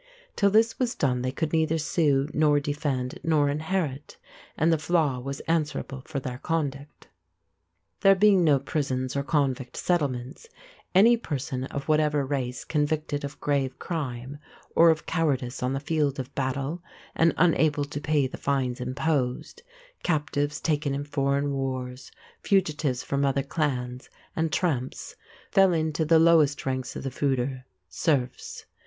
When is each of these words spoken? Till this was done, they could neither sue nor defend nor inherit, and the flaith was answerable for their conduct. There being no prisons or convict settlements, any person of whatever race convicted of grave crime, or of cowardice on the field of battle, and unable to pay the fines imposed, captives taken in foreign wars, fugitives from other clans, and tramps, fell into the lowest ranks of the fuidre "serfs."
Till 0.35 0.49
this 0.49 0.79
was 0.79 0.95
done, 0.95 1.21
they 1.21 1.31
could 1.31 1.53
neither 1.53 1.77
sue 1.77 2.27
nor 2.33 2.59
defend 2.59 3.19
nor 3.21 3.49
inherit, 3.51 4.17
and 4.57 4.73
the 4.73 4.79
flaith 4.79 5.23
was 5.23 5.41
answerable 5.41 6.01
for 6.07 6.19
their 6.19 6.39
conduct. 6.39 7.07
There 7.99 8.15
being 8.15 8.43
no 8.43 8.57
prisons 8.57 9.15
or 9.15 9.21
convict 9.21 9.77
settlements, 9.77 10.47
any 10.95 11.17
person 11.17 11.65
of 11.65 11.87
whatever 11.87 12.25
race 12.25 12.65
convicted 12.65 13.23
of 13.23 13.39
grave 13.39 13.77
crime, 13.77 14.39
or 14.75 14.89
of 14.89 15.05
cowardice 15.05 15.61
on 15.61 15.73
the 15.73 15.79
field 15.79 16.17
of 16.19 16.33
battle, 16.33 16.81
and 17.13 17.31
unable 17.37 17.85
to 17.85 18.01
pay 18.01 18.25
the 18.25 18.37
fines 18.39 18.81
imposed, 18.81 19.61
captives 20.01 20.59
taken 20.59 20.95
in 20.95 21.03
foreign 21.03 21.51
wars, 21.53 22.11
fugitives 22.41 23.03
from 23.03 23.23
other 23.23 23.43
clans, 23.43 24.09
and 24.35 24.51
tramps, 24.51 25.15
fell 25.51 25.73
into 25.73 26.05
the 26.05 26.17
lowest 26.17 26.65
ranks 26.65 26.95
of 26.95 27.03
the 27.03 27.11
fuidre 27.11 27.65
"serfs." 27.87 28.65